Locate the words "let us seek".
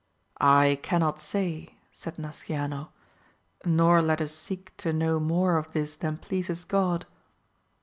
4.01-4.75